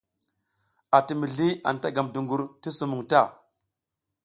Ati 0.99 1.13
mizliAnta 1.19 1.87
gam 1.95 2.07
dungur 2.13 2.41
ti 2.61 2.69
sumuŋ 2.77 3.01
ta. 3.09 3.21